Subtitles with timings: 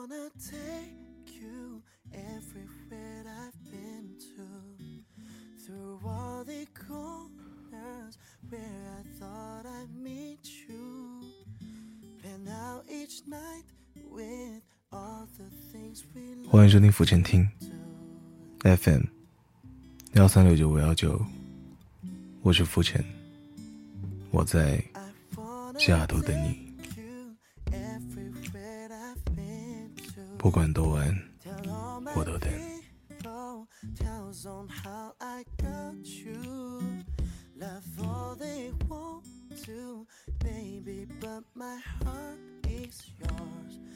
[0.00, 4.46] wanna take you everywhere I've been to.
[5.62, 8.16] Through all the corners
[8.48, 8.62] where
[8.98, 11.20] I thought I'd meet you.
[12.22, 13.64] Plan out each night
[14.10, 17.46] with all the things we 欢迎收听浮沉听
[18.62, 19.02] FM
[20.14, 21.20] 幺三六九五幺九，
[22.40, 23.04] 我是浮沉，
[24.30, 24.82] 我在
[25.78, 26.69] 西雅图等你。
[30.40, 31.14] 不管多晚，
[32.16, 32.50] 我都等。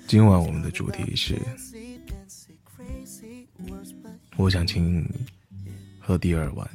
[0.06, 1.40] 今晚我们的主题是，
[4.36, 5.26] 我想请你
[5.98, 6.68] 喝第二碗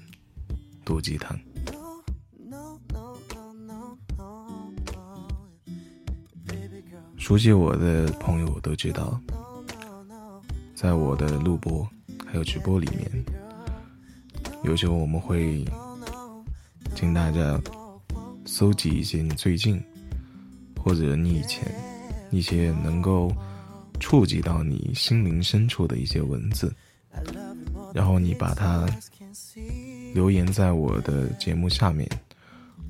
[0.84, 1.40] 毒鸡汤。
[7.20, 9.22] 熟悉我的朋友都知道，
[10.80, 11.86] 在我的录播
[12.26, 13.26] 还有直播里面，
[14.64, 15.66] 有时候我们会
[16.96, 17.62] 请大家
[18.46, 19.78] 搜集一些你最近
[20.82, 21.70] 或者你以前
[22.32, 23.30] 一些能够
[24.00, 26.74] 触及到你心灵深处的一些文字，
[27.94, 28.88] 然后你把它
[30.14, 32.10] 留言在我的节目下面，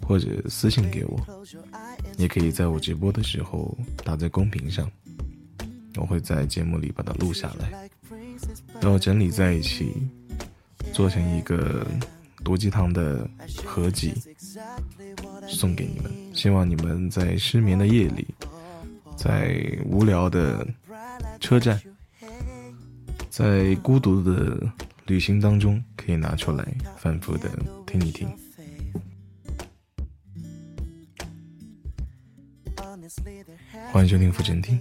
[0.03, 1.19] 或者私信给我，
[2.19, 4.87] 也可以在我直播的时候打在公屏上，
[5.99, 7.89] 我会在节目里把它录下来。
[8.81, 9.93] 然后整理在一起，
[10.93, 11.85] 做成一个
[12.43, 13.29] 毒鸡汤的
[13.65, 14.13] 合集
[15.47, 16.11] 送给你们。
[16.33, 18.25] 希望你们在失眠的夜里，
[19.17, 20.65] 在无聊的
[21.39, 21.79] 车站，
[23.29, 24.57] 在孤独的
[25.05, 26.65] 旅行当中，可以拿出来
[26.97, 27.49] 反复的
[27.85, 28.29] 听一听。
[33.91, 34.79] 欢迎收听浮沉听。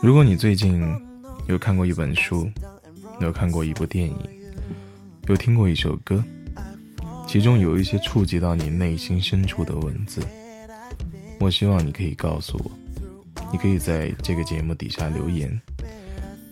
[0.00, 0.80] 如果你最近
[1.48, 2.48] 有看过一本书，
[3.20, 4.16] 有看过一部电影，
[5.26, 6.22] 有听过一首歌，
[7.26, 10.22] 其中有一些触及到你内心深处的文字，
[11.40, 12.70] 我希望你可以告诉我，
[13.50, 15.60] 你可以在这个节目底下留言，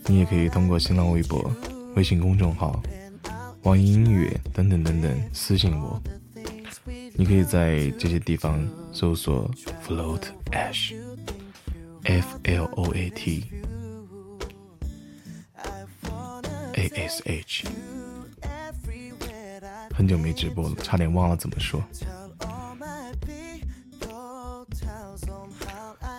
[0.07, 1.49] 你也可以通过新浪微博、
[1.95, 2.83] 微信公众号、
[3.63, 6.03] 网易音乐等等等等私信我。
[7.15, 9.49] 你可以在这些地方搜索
[9.87, 10.95] “float ash”
[16.03, 17.65] float ash，。
[19.93, 21.83] 很久没直播了，差点忘了怎么说。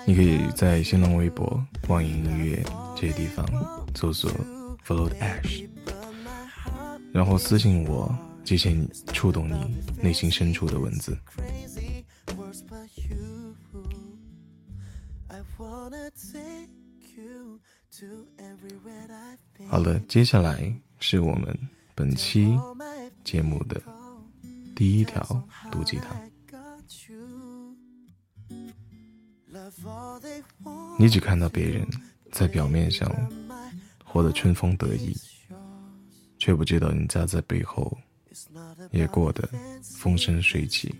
[0.05, 2.63] 你可以在新浪微博、网易音乐
[2.95, 3.45] 这些地方
[3.95, 4.31] 搜索
[4.85, 5.67] “float ash”，
[7.11, 8.75] 然后私信我这些
[9.13, 11.17] 触动你内心深处的文字。
[19.77, 21.55] 好了，接下来是我们
[21.93, 22.57] 本期
[23.23, 23.79] 节目的
[24.75, 25.21] 第一条
[25.71, 26.19] 毒鸡汤。
[30.97, 31.87] 你只看到别人
[32.31, 33.07] 在表面上
[34.03, 35.15] 活得春风得意，
[36.39, 37.95] 却不知道人家在背后
[38.89, 39.47] 也过得
[39.83, 40.95] 风生水起。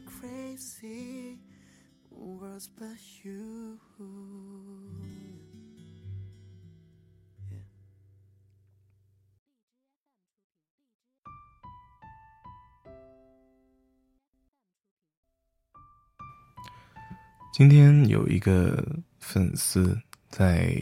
[17.58, 18.86] 今天有一个
[19.18, 20.80] 粉丝在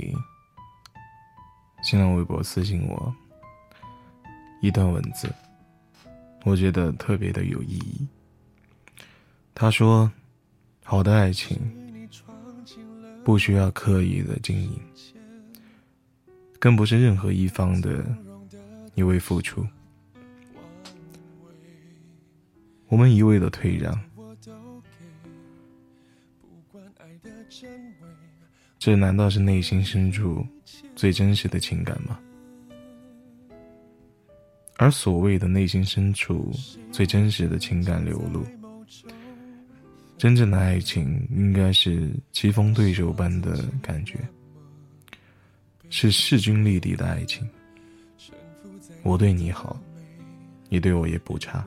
[1.82, 3.16] 新浪微博私信我
[4.62, 5.34] 一段文字，
[6.44, 8.06] 我觉得特别的有意义。
[9.54, 10.12] 他说
[10.84, 11.58] ：“好的爱情
[13.24, 14.78] 不需要刻意的经营，
[16.60, 18.06] 更不是任何一方的
[18.96, 19.66] 一味付出。
[22.88, 23.98] 我们一味的退让，
[28.86, 30.46] 这难道是内心深处
[30.96, 32.20] 最真实的情感吗？
[34.78, 36.54] 而所谓的内心深处
[36.92, 38.46] 最真实的情感流露，
[40.20, 44.20] 真正的爱情应该是棋逢对手般的感觉，
[45.90, 47.44] 是势均力敌的爱情。
[49.02, 49.82] 我对你好，
[50.70, 51.66] 你对我也不差，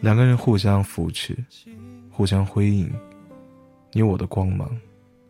[0.00, 1.36] 两个人互相扶持，
[2.08, 2.88] 互相辉映，
[3.90, 4.70] 你我的光芒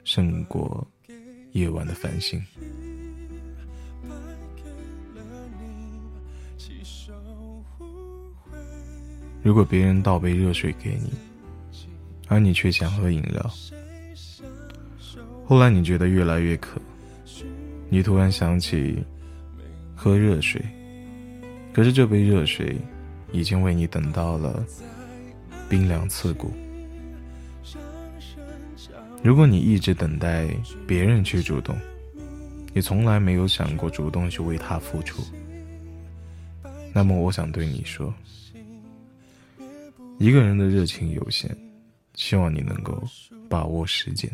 [0.05, 0.87] 胜过
[1.52, 2.43] 夜晚的繁星。
[9.43, 11.11] 如果别人倒杯热水给你，
[12.29, 13.50] 而你却想喝饮料，
[15.47, 16.81] 后来你觉得越来越渴，
[17.88, 19.02] 你突然想起
[19.97, 20.62] 喝热水，
[21.73, 22.76] 可是这杯热水
[23.32, 24.64] 已经为你等到了
[25.69, 26.52] 冰凉刺骨。
[29.22, 30.49] 如果你一直等待
[30.87, 31.76] 别人去主动，
[32.72, 35.22] 你从来没有想过主动去为他付出，
[36.94, 38.12] 那么我想对你说，
[40.19, 41.55] 一个人的热情有限，
[42.14, 43.02] 希望你能够
[43.46, 44.31] 把握时间，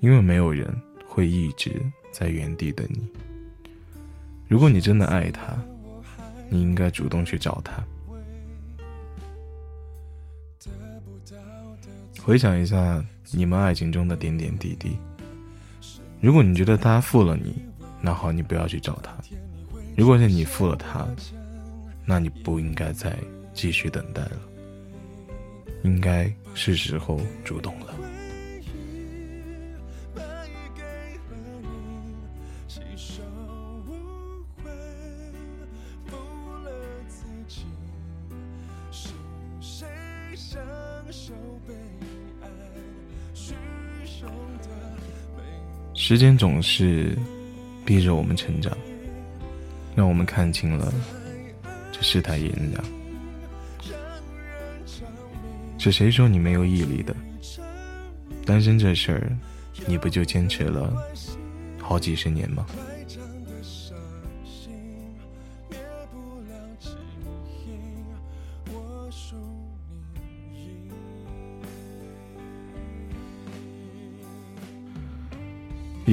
[0.00, 0.68] 因为没有人
[1.06, 1.80] 会一直
[2.10, 3.08] 在原地等你。
[4.48, 5.56] 如果你真的爱他，
[6.50, 7.84] 你应该主动去找他。
[12.20, 13.04] 回想一下。
[13.32, 14.96] 你们爱情中的点点滴滴，
[16.20, 17.54] 如果你觉得他负了你，
[18.00, 19.10] 那好，你不要去找他；
[19.96, 21.06] 如果是你负了他，
[22.04, 23.16] 那你不应该再
[23.52, 24.40] 继续等待了，
[25.82, 27.95] 应该是时候主动了。
[46.08, 47.18] 时间总是
[47.84, 48.72] 逼着我们成长，
[49.96, 50.94] 让我们看清了
[51.90, 52.84] 这世态炎凉。
[55.78, 57.12] 是谁说你没有毅力的？
[58.44, 59.36] 单身这事儿，
[59.84, 60.94] 你不就坚持了
[61.80, 62.64] 好几十年吗？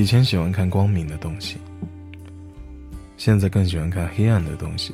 [0.04, 1.56] 以前喜欢看光明的东西，
[3.16, 4.94] 现在更喜欢看黑暗的东西，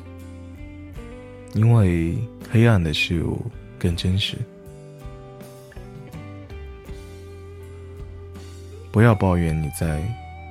[1.52, 2.16] 因为
[2.48, 3.44] 黑暗的事物
[3.76, 4.36] 更真实。
[8.92, 10.00] 不要抱怨你在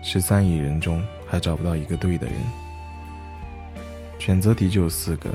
[0.03, 2.35] 十三亿人中还找不到一个对的人，
[4.19, 5.29] 选择题就有四个，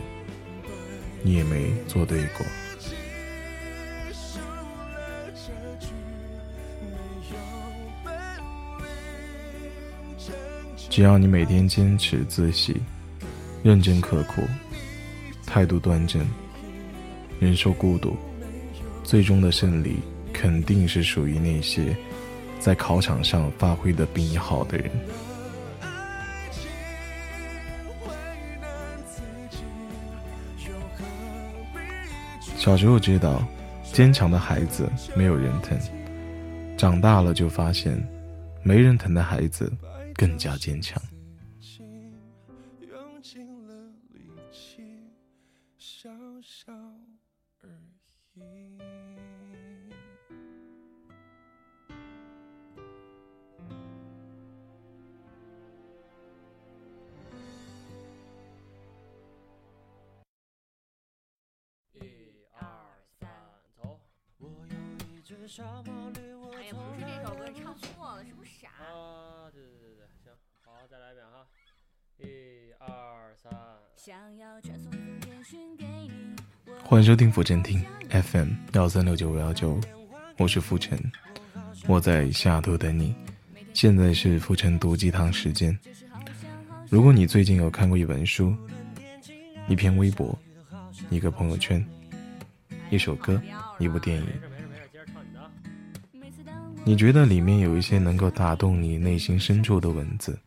[1.23, 2.44] 你也没做对过。
[10.89, 12.81] 只要你每天坚持自习，
[13.65, 14.43] 认真刻苦，
[15.45, 16.25] 态度端正，
[17.41, 18.17] 忍受孤独，
[19.03, 19.97] 最终的胜利
[20.33, 21.97] 肯定是属于那些
[22.61, 24.91] 在考场上发挥的比你好的人。
[32.57, 33.43] 小时候知道，
[33.93, 35.77] 坚强的孩子没有人疼，
[36.77, 38.01] 长大了就发现，
[38.63, 39.71] 没人疼的孩子。
[40.16, 41.02] 更加坚强。
[42.78, 43.20] 一二
[46.43, 46.72] 三，
[47.76, 50.64] 走。
[62.00, 62.02] 哎
[62.52, 62.87] 呀，
[64.38, 64.46] 不
[65.14, 65.62] 是这首
[67.34, 68.69] 歌，唱错了，是不是傻？
[68.82, 69.84] 啊，对对对。
[70.91, 71.47] 再来一遍哈，
[72.19, 72.27] 一
[72.79, 73.51] 二三。
[76.85, 79.81] 欢迎收听浮沉听 FM 幺三六九五幺九，
[80.37, 80.99] 我是浮沉，
[81.87, 83.14] 我在下图等你。
[83.73, 85.79] 现在是浮沉读鸡汤时间。
[86.91, 88.55] 如果你最近有看过一本书、
[89.69, 90.38] 一篇微博、
[91.09, 91.83] 一个朋友圈、
[92.91, 93.41] 一首歌、
[93.79, 94.26] 一部电影，
[96.85, 100.38] 你觉得里面有一些能够打动你内心深处的文字？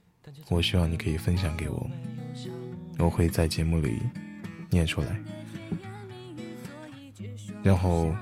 [0.49, 1.89] 我希望你可以分享给我，
[2.99, 3.99] 我会在节目里
[4.69, 5.07] 念出来，
[7.61, 8.15] 然后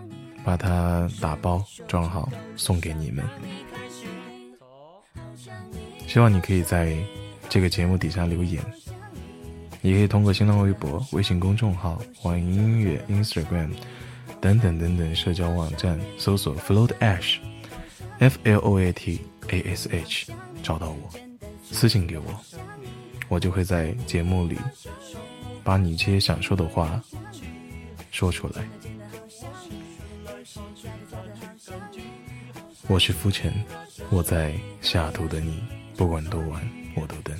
[0.44, 3.24] 把它打包装好送给你们。
[6.08, 6.98] 希望你可以在
[7.48, 8.64] 这个节目底下留言，
[9.82, 13.70] 也可以通过新浪微博、微信公众号、网易音乐、Instagram
[14.42, 20.32] 等等等等社交网站搜索 Float Ash，F L O A T A S H，
[20.64, 21.10] 找到我。
[21.76, 22.24] 私信给我，
[23.28, 24.58] 我就会在节目里
[25.62, 27.04] 把你这些想说的话
[28.12, 28.66] 说出来。
[32.88, 33.54] 我是浮尘，
[34.10, 35.62] 我在下图等你，
[35.98, 36.66] 不管多晚，
[36.96, 37.38] 我都等。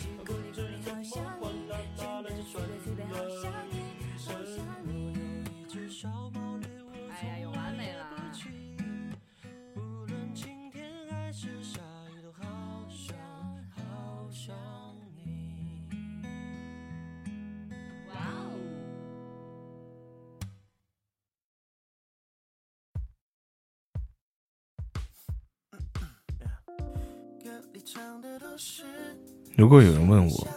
[29.56, 30.48] 如果有人问我，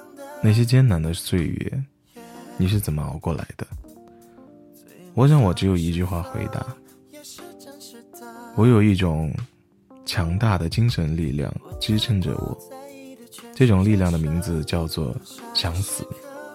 [0.42, 1.84] 那些艰难的岁月，
[2.56, 3.66] 你是怎么熬过来的？
[5.14, 6.64] 我想，我只有一句话回答：
[8.56, 9.32] 我有一种
[10.04, 12.56] 强大的精神力量支撑着我，
[13.54, 15.16] 这种力量的名字叫做
[15.54, 16.06] 想死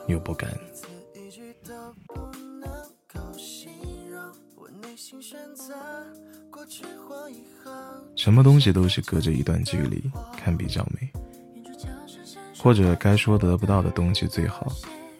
[0.07, 0.49] 又不敢。
[8.23, 10.01] 什么东西都是隔着一段距离
[10.37, 11.11] 看比较美。
[12.57, 14.71] 或者该说得不到的东西最好，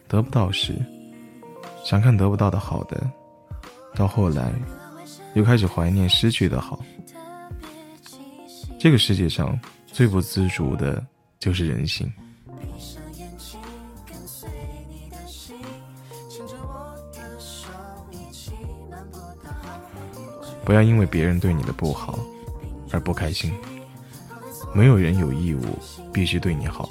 [0.08, 0.74] 得不到时，
[1.84, 3.06] 想看得不到的好的，
[3.94, 4.54] 到后来，
[5.34, 6.80] 又开始怀念失去的好。
[8.80, 11.06] 这个世界上最不自主的
[11.40, 12.10] 就是人性。
[20.64, 22.18] 不要因为别人对你的不好
[22.94, 23.52] 而不开心。
[24.74, 25.62] 没有人有义务
[26.14, 26.90] 必须对你好。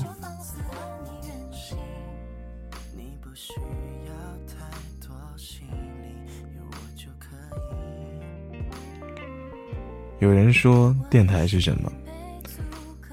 [10.18, 11.90] 有人说电台是什么？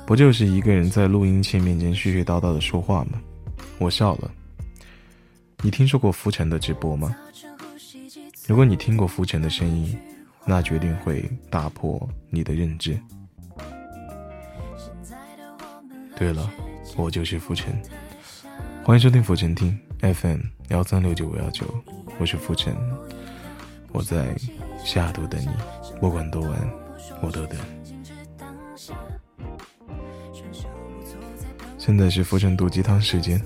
[0.05, 3.21] 不就是一个人在录音器面前絮絮叨叨的说话吗？
[3.79, 4.31] 我笑了。
[5.61, 7.15] 你听说过浮尘的直播吗？
[8.47, 9.97] 如果你听过浮尘的声音，
[10.49, 12.99] 那决定会打破你的认知。
[16.17, 16.49] 对了，
[16.97, 17.79] 我就是浮尘，
[18.83, 20.39] 欢迎收听浮尘听 FM
[20.69, 21.67] 幺三六九五幺九，
[22.19, 22.75] 我是浮尘，
[23.91, 24.35] 我在
[24.83, 25.49] 下都等你，
[25.99, 26.69] 不管多晚。
[27.21, 27.59] 我都等。
[31.77, 33.39] 现在是浮沉毒鸡汤时间。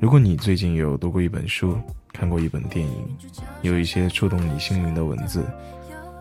[0.00, 1.78] 如果你最近有读过一本书，
[2.12, 3.16] 看过一本电影，
[3.62, 5.44] 有一些触动你心灵的文字，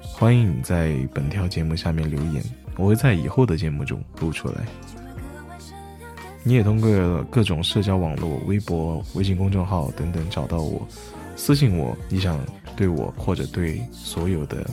[0.02, 2.44] 欢迎你在本条节目下面留言，
[2.76, 4.66] 我会在以后的节目中录出来。
[6.44, 10.88] 你也通过各种社交网络、微博、微信公众号等等找到我，
[11.36, 12.40] 私信我你想
[12.76, 14.66] 对我或者对所有的。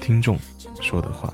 [0.00, 0.38] 听众
[0.80, 1.32] 说的话。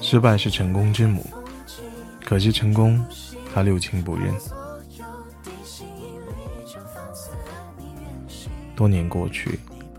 [0.00, 1.26] 失败是成功之母，
[2.24, 3.04] 可惜成功，
[3.52, 4.32] 他六亲不认。
[8.76, 9.58] 多年过去，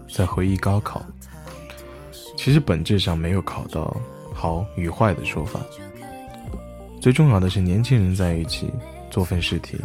[0.10, 1.01] 在回忆高考，
[2.38, 3.98] 其实本质上没有考到
[4.34, 5.60] 好与坏的说法。
[7.07, 8.69] 最重要的是，年轻人在一起
[9.09, 9.77] 做份试题，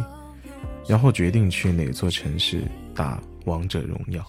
[0.85, 4.21] 然后决定去哪座城市打王者荣耀。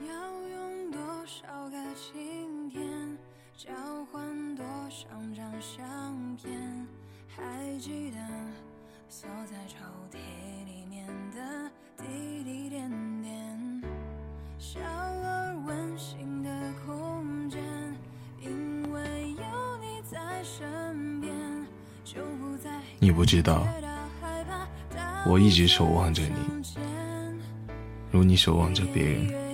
[0.00, 0.04] 要
[0.50, 2.86] 用多少个晴天？
[4.96, 6.86] 交换多少张相片？
[7.28, 8.16] 还记得
[9.10, 9.76] 锁在抽
[10.10, 10.16] 屉
[10.64, 12.90] 里面的滴滴点
[13.22, 13.82] 点，
[14.58, 16.50] 小而温馨的
[16.86, 17.60] 空间，
[18.40, 21.34] 因为有你在身边，
[22.02, 23.66] 就不再你不知道，
[25.26, 26.38] 我一直守望着你，
[28.10, 29.46] 如你守望着别人。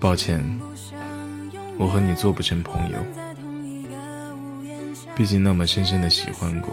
[0.00, 0.42] 抱歉。
[1.82, 2.98] 我和你做不成朋友，
[5.16, 6.72] 毕竟那么深深的喜欢过，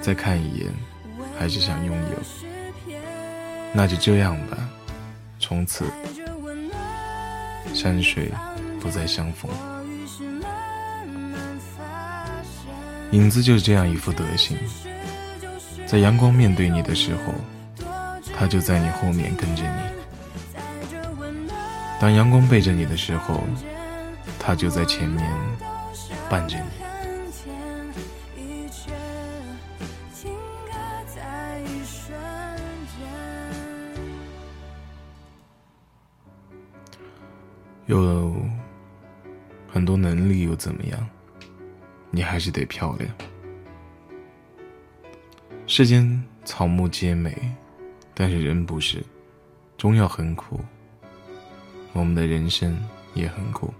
[0.00, 0.68] 再看一眼
[1.38, 2.96] 还是想拥有，
[3.72, 4.58] 那就这样吧，
[5.38, 5.84] 从此
[7.72, 8.32] 山水
[8.80, 9.48] 不再相逢。
[13.12, 14.56] 影子就是这样一副德行，
[15.86, 17.32] 在阳光面对你的时候，
[18.36, 20.01] 他就在你后面跟着你。
[22.02, 23.44] 当阳光背着你的时候，
[24.36, 25.24] 它就在前面，
[26.28, 26.64] 伴着你。
[37.86, 38.34] 有
[39.70, 41.08] 很多能力又怎么样？
[42.10, 43.08] 你还是得漂亮。
[45.68, 47.38] 世间草木皆美，
[48.12, 49.04] 但是人不是，
[49.78, 50.58] 中药很苦。
[51.92, 52.76] 我们的人生
[53.14, 53.72] 也很苦，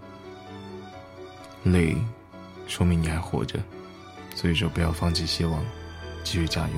[1.63, 1.95] 累，
[2.67, 3.59] 说明你还活着，
[4.35, 5.63] 所以说不要放弃希望，
[6.23, 6.73] 继续加油。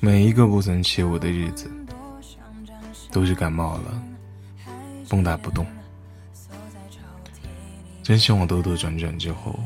[0.00, 1.70] 每一个不曾起舞的日子，
[3.10, 4.02] 都是感冒了，
[5.08, 5.66] 蹦跶不动。
[8.02, 9.58] 真希望兜兜转转之后，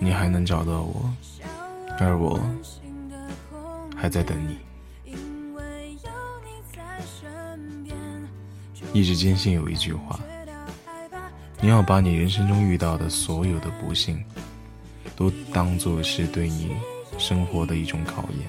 [0.00, 1.08] 你还能找到我，
[1.98, 2.40] 而我
[3.96, 4.58] 还在等你。
[8.92, 10.18] 一直坚信有一句话：
[11.60, 14.24] 你要把你人生中遇到的所有的不幸，
[15.14, 16.76] 都当作是对你
[17.18, 18.48] 生活的一种考验。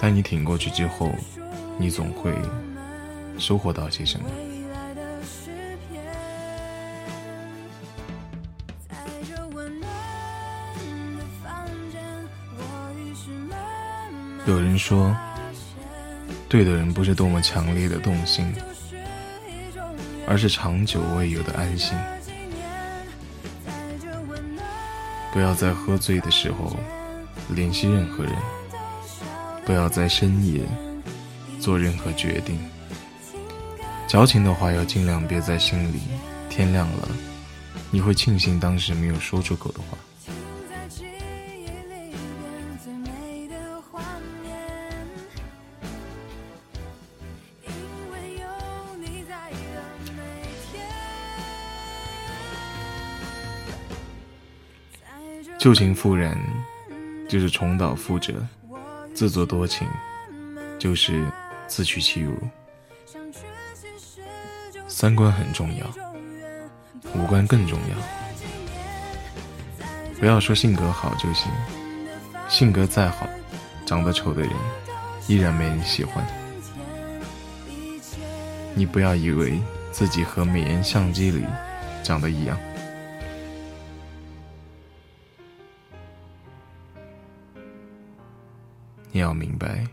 [0.00, 1.10] 当你挺过去之后，
[1.78, 2.32] 你总会。
[3.36, 4.26] 收获到些什么？
[14.46, 15.16] 有人说，
[16.48, 18.54] 对的人不是多么强烈的动心，
[20.26, 21.96] 而是长久未有的安心。
[25.32, 26.76] 不要在喝醉的时候
[27.48, 28.32] 联系任何人，
[29.64, 30.60] 不要在深夜
[31.58, 32.58] 做任何决定。
[34.06, 36.00] 矫情的话要尽量憋在心里，
[36.50, 37.08] 天亮了，
[37.90, 39.96] 你会庆幸当时没有说出口的话。
[55.64, 56.36] 旧情复燃，
[57.26, 58.34] 就是重蹈覆辙；
[59.14, 59.88] 自作多情，
[60.78, 61.26] 就是
[61.66, 62.36] 自取其辱。
[64.86, 65.86] 三观很重要，
[67.14, 67.96] 五官更重要。
[70.20, 71.50] 不要说性格好就行，
[72.46, 73.26] 性格再好，
[73.86, 74.50] 长得丑的人
[75.26, 76.22] 依然没人喜欢。
[78.74, 79.58] 你不要以为
[79.90, 81.42] 自己和美颜相机里
[82.02, 82.54] 长得一样，
[89.14, 89.86] 你要明白。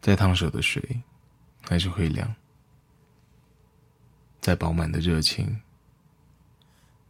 [0.00, 0.82] 再烫手的水，
[1.60, 2.26] 还是会凉；
[4.40, 5.60] 再饱满的热情，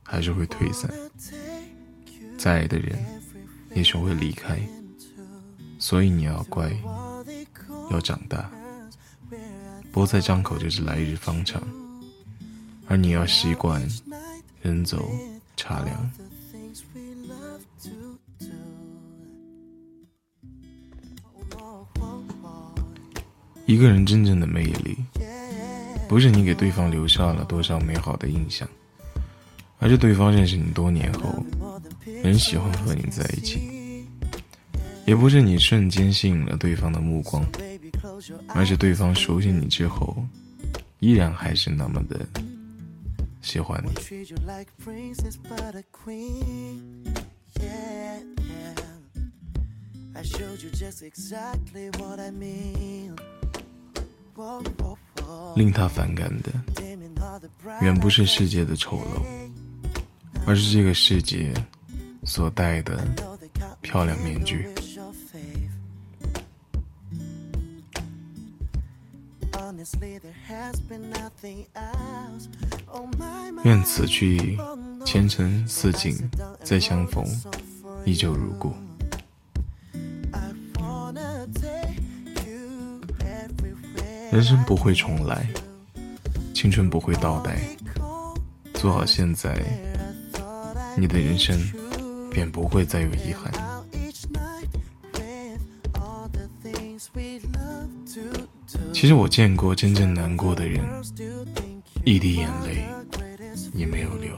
[0.02, 0.90] 还是会退散；
[2.36, 2.98] 再爱的人，
[3.76, 4.58] 也许会离开。
[5.78, 6.68] 所以你要乖，
[7.92, 8.50] 要长大。
[9.92, 11.62] 菠菜张口就是来日方长，
[12.88, 13.80] 而你要习惯
[14.62, 15.08] 人走
[15.56, 16.10] 茶凉。
[16.94, 18.46] We love to do.
[23.66, 24.96] 一个人真正的魅力，
[26.08, 28.68] 不是你给对方留下了多少美好的印象，
[29.78, 31.42] 而是对方认识你多年后，
[32.22, 33.58] 仍喜欢和你在一起；
[35.06, 37.42] 也不是你瞬间吸引了对方的目光，
[38.48, 40.22] 而是对方熟悉你之后，
[40.98, 42.26] 依然还是那么的
[43.44, 43.92] 喜欢你。
[55.54, 56.50] 令他反感的，
[57.82, 59.22] 远不是世界的丑陋，
[60.46, 61.52] 而是这个世界
[62.24, 63.06] 所戴的
[63.82, 64.66] 漂亮面具。
[73.64, 74.58] 愿此去
[75.04, 76.16] 前程似锦，
[76.62, 77.24] 再相逢
[78.04, 78.72] 依旧如故。
[84.30, 85.46] 人生不会重来，
[86.52, 87.56] 青春不会倒带，
[88.74, 89.54] 做好现在，
[90.96, 91.56] 你的人生
[92.30, 93.52] 便不会再有遗憾。
[98.94, 100.80] 其实我见过真正难过的人，
[102.04, 102.86] 一滴眼泪
[103.74, 104.30] 也没有流。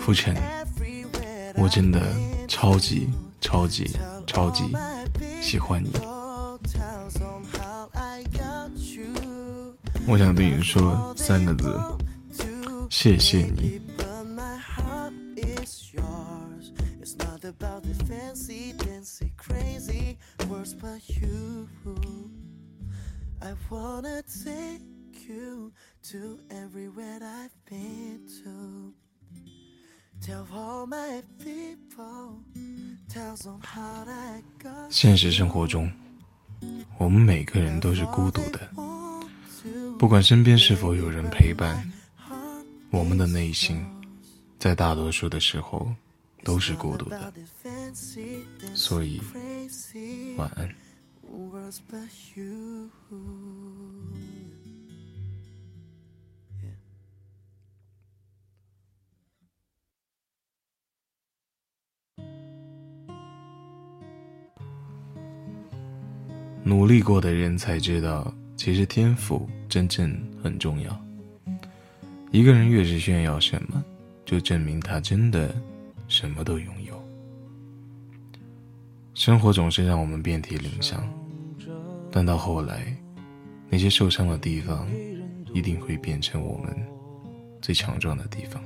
[0.00, 0.34] 浮尘，
[1.54, 2.12] 我真的
[2.48, 3.08] 超级
[3.40, 4.64] 超级超级。
[5.40, 5.92] 喜欢你，
[10.08, 11.80] 我想对你说三个字：
[12.90, 13.80] 谢谢你。
[20.74, 21.68] For you
[26.02, 28.94] to everywhere I've been to.
[30.20, 32.42] Tell all my people,
[33.08, 35.90] tell them how I got 现实生活中，
[36.98, 38.68] 我们每个人都是孤独的，
[39.98, 41.92] 不管身边是否有人陪伴，
[42.90, 43.84] 我们的内心，
[44.58, 45.94] 在大多数的时候
[46.48, 47.30] 都是孤独的。
[48.74, 49.20] 所以，
[50.38, 50.66] 晚安。
[66.64, 70.98] 努力过的人才知道，其实天赋真正很重要。
[72.30, 73.84] 一个人越是炫耀什么，
[74.24, 75.54] 就证明他真的
[76.08, 77.00] 什么都拥有。
[79.14, 81.02] 生活总是让我们遍体鳞伤，
[82.10, 82.96] 但到后来，
[83.68, 84.88] 那些受伤的地方，
[85.52, 86.76] 一定会变成我们
[87.60, 88.62] 最强壮的地方。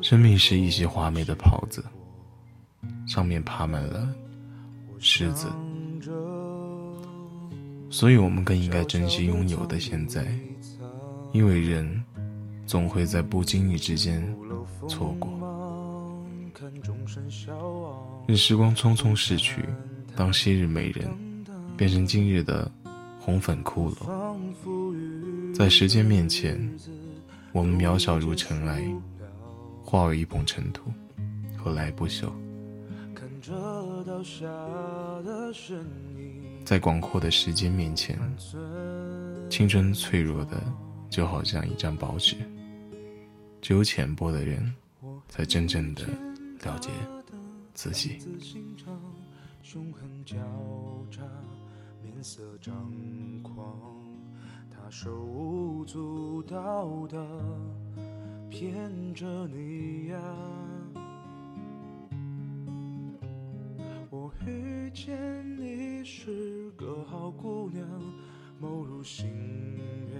[0.00, 1.84] 生命是一袭华美的袍子，
[3.06, 4.08] 上面爬满了
[5.00, 5.48] 虱子，
[7.90, 10.24] 所以我们更应该珍惜拥有的现在，
[11.36, 12.02] 因为人
[12.64, 14.26] 总会在不经意之间
[14.88, 15.30] 错过。
[18.26, 19.62] 任时光匆匆逝去，
[20.16, 21.06] 当昔日美人
[21.76, 22.72] 变成今日的
[23.20, 26.58] 红粉骷髅，在时间面前，
[27.52, 28.82] 我们渺小如尘埃，
[29.84, 30.90] 化为一捧尘土，
[31.54, 32.30] 何来不朽？
[36.64, 38.18] 在广阔的时间面前，
[39.50, 40.60] 青春脆弱的
[41.08, 42.36] 就好像一张薄纸，
[43.60, 44.74] 只有浅薄的人
[45.28, 46.04] 才真正的
[46.62, 46.90] 了解
[47.74, 48.16] 自己。
[48.18, 49.00] 字心肠，
[49.62, 50.36] 凶狠交
[51.10, 51.22] 叉，
[52.02, 52.74] 面色张
[53.42, 53.76] 狂，
[54.70, 57.26] 他手舞足蹈的
[58.50, 60.18] 骗着你呀。
[64.10, 67.86] 我遇见你是个好姑娘，
[68.60, 69.26] 眸如星
[70.08, 70.14] 月，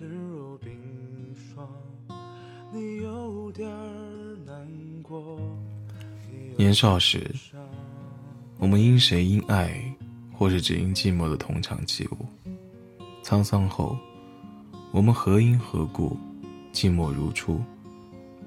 [0.00, 0.72] 冷若冰
[1.34, 1.68] 霜。
[2.72, 3.68] 你有点
[4.46, 4.66] 难
[5.02, 5.38] 过。
[6.56, 7.30] 年少时，
[8.58, 9.94] 我们因谁因爱，
[10.32, 12.16] 或是只因寂寞的同场起舞；
[13.22, 13.94] 沧桑后，
[14.90, 16.16] 我们何因何故，
[16.72, 17.60] 寂寞如初，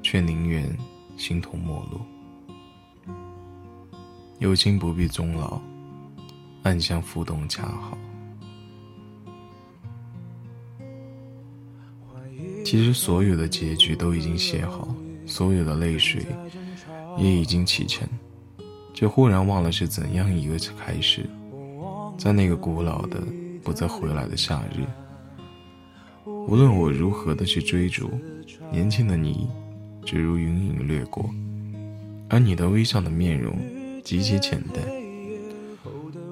[0.01, 0.75] 却宁愿
[1.17, 2.01] 形同陌路。
[4.39, 5.61] 有情不必终老，
[6.63, 7.95] 暗香浮动恰好。
[12.73, 14.87] 其实所有的结局都已经写好，
[15.27, 16.25] 所有的泪水
[17.19, 18.09] 也已经启程，
[18.95, 21.29] 却忽然忘了是怎样一个开始。
[22.17, 23.21] 在那个古老的、
[23.61, 24.87] 不再回来的夏日，
[26.25, 28.09] 无论我如何的去追逐，
[28.71, 29.47] 年轻的你，
[30.03, 31.29] 只如云影掠过，
[32.27, 33.55] 而你的微笑的面容
[34.03, 34.83] 极其浅淡，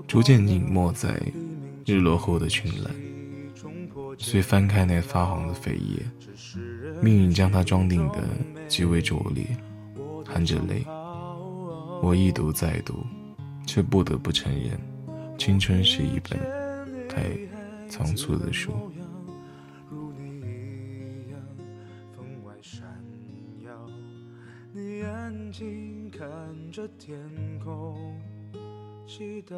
[0.07, 1.21] 逐渐隐没在
[1.85, 3.10] 日落后的群岚。
[4.21, 6.05] 遂翻开那发黄的扉页，
[7.01, 8.21] 命运将它装订的
[8.67, 9.43] 极为拙劣，
[10.25, 10.85] 含着泪。
[12.03, 13.03] 我一读再读，
[13.65, 14.79] 却不得不承认，
[15.39, 16.39] 青春是一本
[17.09, 17.31] 太
[17.89, 18.71] 仓促的书。
[19.89, 20.39] 你
[21.27, 21.41] 一样
[22.15, 22.83] 分外闪
[23.65, 23.71] 耀。
[24.71, 26.27] 你安静看
[26.71, 27.19] 着天
[27.63, 27.97] 空，
[29.07, 29.55] 祈祷。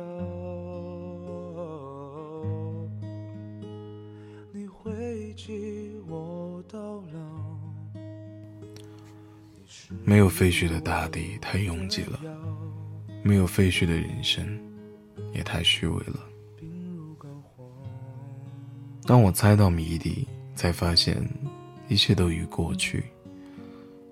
[5.36, 7.60] 起我到老
[10.04, 12.20] 没有废墟的大地太拥挤了，
[13.24, 14.60] 没有废墟的人生
[15.34, 16.20] 也太虚伪了。
[19.06, 21.22] 当我猜到谜底，才发现
[21.90, 23.04] 一切都已过去，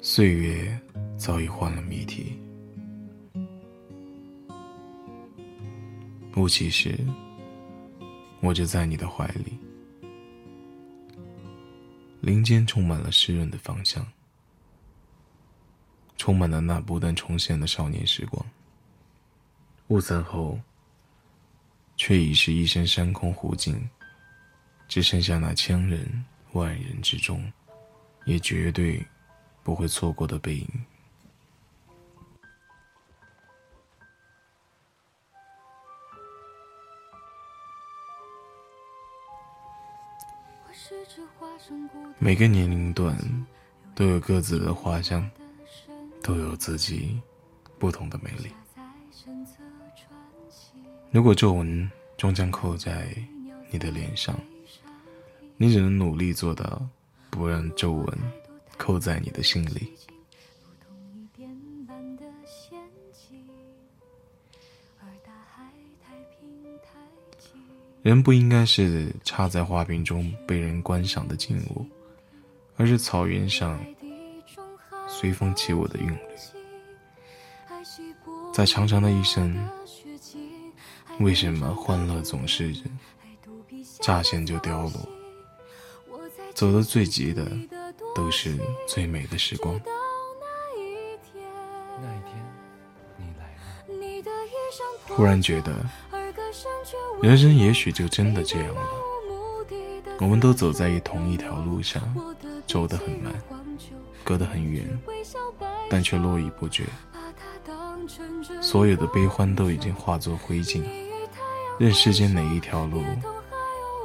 [0.01, 0.77] 岁月
[1.17, 2.37] 早已换了谜题。
[6.35, 6.97] 雾气时，
[8.41, 9.57] 我就在你的怀里，
[12.21, 14.05] 林间充满了湿润的芳香，
[16.15, 18.45] 充满了那不断重现的少年时光。
[19.87, 20.59] 雾散后，
[21.97, 23.89] 却已是一身山空湖静。
[24.87, 27.51] 只剩下那千人万人之中，
[28.25, 29.03] 也绝对
[29.63, 30.67] 不会错过的背影。
[42.23, 43.17] 每个年龄段
[43.95, 45.27] 都有各自的花香，
[46.21, 47.19] 都有自己
[47.79, 48.51] 不同的美丽。
[51.09, 53.07] 如果皱纹终将扣在
[53.71, 54.39] 你的脸上，
[55.57, 56.87] 你只能努力做到
[57.31, 58.17] 不让皱纹
[58.77, 59.91] 扣在你的心里。
[68.03, 71.83] 人不应该是插在花瓶中被人观赏的静物，
[72.81, 73.79] 而是草原上
[75.07, 76.17] 随风起舞的韵律。
[78.51, 79.55] 在长长的一生，
[81.19, 82.73] 为什么欢乐总是
[83.99, 85.07] 乍现就凋落？
[86.55, 87.45] 走得最急的，
[88.15, 89.79] 都是最美的时光。
[92.01, 92.43] 那一天，
[93.15, 95.15] 你来了。
[95.15, 95.71] 忽然觉得。
[97.21, 98.81] 人生也许就真的这样了。
[100.19, 102.01] 我们都走在同一条路上，
[102.71, 103.33] 走得很慢，
[104.23, 104.87] 隔得很远，
[105.89, 106.85] 但却络绎不绝。
[108.61, 110.81] 所有的悲欢都已经化作灰烬。
[111.77, 113.03] 任世间哪一条路，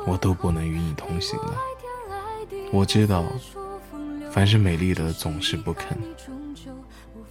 [0.05, 1.55] 我都不能与你同行了。
[2.72, 3.24] 我知道，
[4.33, 5.96] 凡是美丽的总是不肯，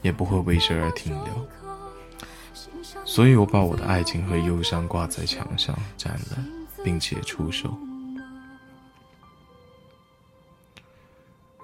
[0.01, 1.47] 也不会为谁而停留。
[3.03, 6.47] 所以我把我的爱情和忧伤挂在墙上展览，
[6.81, 7.77] 并且出售。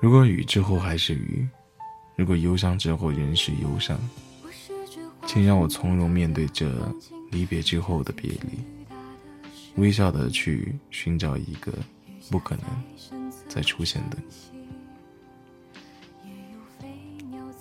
[0.02, 1.48] 如果雨之后还是雨，
[2.16, 4.00] 如果忧伤之后仍是忧伤，
[5.28, 6.74] 请让我从容面对这
[7.30, 8.60] 离别之后的别离，
[9.76, 11.72] 微笑的去寻找一个
[12.32, 14.18] 不可能再出现的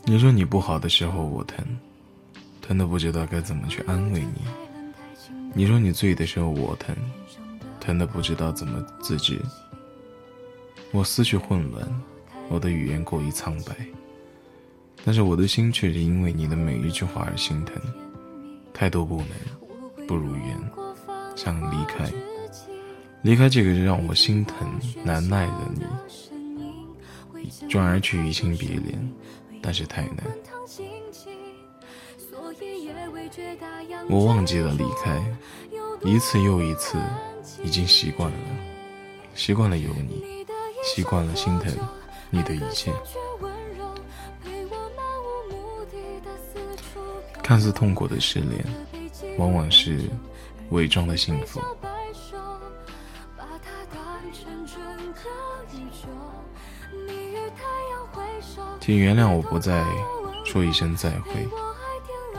[0.07, 0.19] 你。
[0.19, 1.63] 说你不好的时候，我疼。
[2.63, 4.41] 疼的不知道该怎么去安慰你。
[5.53, 6.97] 你说你醉的时候我疼，
[7.81, 9.39] 疼的不知道怎么自制。
[10.91, 12.03] 我思绪混乱，
[12.51, 13.75] 我的语言过于苍白，
[15.05, 17.81] 但是我的心却是因为你的每一句话而心疼。
[18.75, 19.29] 太多不能，
[20.07, 20.59] 不如愿，
[21.37, 22.11] 想离开，
[23.23, 24.69] 离开这个让我心疼
[25.05, 25.87] 难耐的你，
[27.69, 29.13] 转而去移情别恋，
[29.63, 30.25] 但是太难。
[34.09, 35.23] 我忘记了离开，
[36.03, 36.99] 一次又一次，
[37.63, 38.39] 已经习惯了，
[39.35, 40.25] 习惯了有你，
[40.83, 41.73] 习惯了心疼
[42.31, 42.93] 你的一切。
[47.43, 48.65] 看似痛苦的失恋，
[49.37, 50.09] 往往是
[50.71, 51.61] 伪装的幸福。
[58.81, 59.85] 请原谅我不再
[60.45, 61.47] 说一声再会。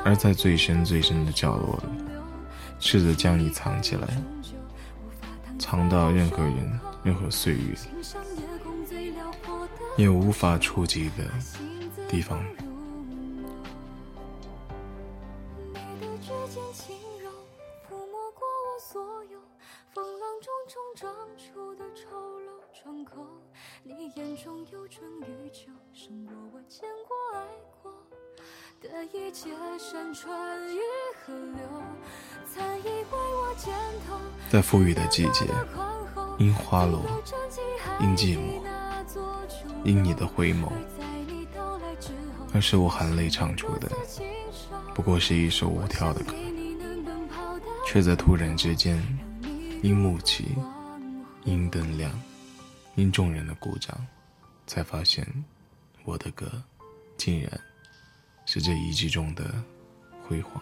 [0.04, 2.04] 而在最深最深的角落里，
[2.80, 4.08] 试着将你藏起来，
[5.60, 7.76] 藏到任何人、任何岁月
[10.02, 11.24] 也无法触及的
[12.10, 12.44] 地方。
[28.82, 30.80] 的一切山川与
[31.24, 31.84] 河流，
[32.52, 33.72] 曾以为我肩
[34.08, 34.18] 头。
[34.50, 35.46] 在富裕的季节，
[36.40, 37.00] 因花落，
[38.00, 38.60] 因寂寞，
[39.84, 40.70] 因你的回眸，
[42.54, 43.92] 而是我含泪唱出的，
[44.94, 46.34] 不过是一首无调的歌，
[47.88, 49.02] 却在突然之间，
[49.82, 50.56] 因幕起，
[51.44, 52.12] 因灯亮，
[52.96, 53.96] 因众人的鼓掌，
[54.68, 55.28] 才发现，
[56.06, 56.50] 我的歌，
[57.18, 57.50] 竟然。
[58.44, 59.54] 是这一季中的
[60.28, 60.62] 辉煌。